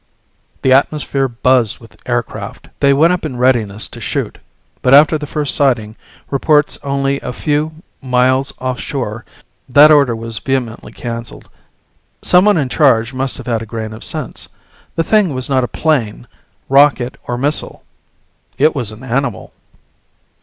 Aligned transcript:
The 0.63 0.73
atmosphere 0.73 1.27
buzzed 1.27 1.77
with 1.77 2.01
aircraft. 2.07 2.69
They 2.79 2.91
went 2.91 3.13
up 3.13 3.23
in 3.23 3.37
readiness 3.37 3.87
to 3.89 4.01
shoot, 4.01 4.39
but 4.81 4.95
after 4.95 5.15
the 5.15 5.27
first 5.27 5.53
sighting 5.53 5.95
reports 6.31 6.79
only 6.81 7.19
a 7.19 7.31
few 7.31 7.83
miles 8.01 8.51
offshore, 8.57 9.25
that 9.69 9.91
order 9.91 10.15
was 10.15 10.39
vehemently 10.39 10.91
canceled 10.91 11.51
someone 12.23 12.57
in 12.57 12.67
charge 12.67 13.13
must 13.13 13.37
have 13.37 13.45
had 13.45 13.61
a 13.61 13.67
grain 13.67 13.93
of 13.93 14.03
sense. 14.03 14.49
The 14.95 15.03
thing 15.03 15.35
was 15.35 15.49
not 15.49 15.63
a 15.63 15.67
plane, 15.67 16.25
rocket 16.67 17.15
or 17.27 17.37
missile. 17.37 17.83
It 18.57 18.73
was 18.73 18.89
an 18.91 19.03
animal. 19.03 19.53